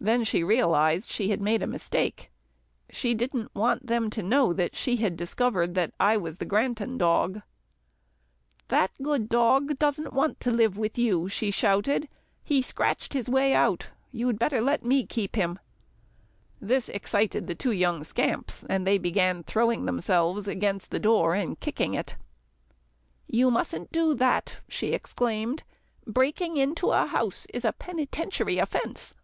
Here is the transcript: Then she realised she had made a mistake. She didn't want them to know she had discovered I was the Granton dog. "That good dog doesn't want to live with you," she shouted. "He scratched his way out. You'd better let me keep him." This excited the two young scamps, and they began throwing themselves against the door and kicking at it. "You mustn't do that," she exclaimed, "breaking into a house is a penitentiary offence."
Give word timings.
Then 0.00 0.22
she 0.22 0.44
realised 0.44 1.10
she 1.10 1.30
had 1.30 1.40
made 1.40 1.60
a 1.60 1.66
mistake. 1.66 2.30
She 2.88 3.14
didn't 3.14 3.52
want 3.52 3.88
them 3.88 4.10
to 4.10 4.22
know 4.22 4.54
she 4.72 4.98
had 4.98 5.16
discovered 5.16 5.76
I 5.98 6.16
was 6.16 6.38
the 6.38 6.44
Granton 6.44 6.98
dog. 6.98 7.42
"That 8.68 8.92
good 9.02 9.28
dog 9.28 9.76
doesn't 9.80 10.12
want 10.12 10.38
to 10.38 10.52
live 10.52 10.78
with 10.78 10.98
you," 10.98 11.28
she 11.28 11.50
shouted. 11.50 12.08
"He 12.44 12.62
scratched 12.62 13.12
his 13.12 13.28
way 13.28 13.52
out. 13.54 13.88
You'd 14.12 14.38
better 14.38 14.60
let 14.62 14.84
me 14.84 15.04
keep 15.04 15.34
him." 15.34 15.58
This 16.60 16.88
excited 16.88 17.48
the 17.48 17.56
two 17.56 17.72
young 17.72 18.04
scamps, 18.04 18.64
and 18.68 18.86
they 18.86 18.98
began 18.98 19.42
throwing 19.42 19.86
themselves 19.86 20.46
against 20.46 20.92
the 20.92 21.00
door 21.00 21.34
and 21.34 21.58
kicking 21.58 21.96
at 21.96 22.12
it. 22.12 22.16
"You 23.26 23.50
mustn't 23.50 23.90
do 23.90 24.14
that," 24.14 24.58
she 24.68 24.92
exclaimed, 24.92 25.64
"breaking 26.06 26.56
into 26.56 26.92
a 26.92 27.06
house 27.08 27.46
is 27.52 27.64
a 27.64 27.72
penitentiary 27.72 28.58
offence." 28.58 29.14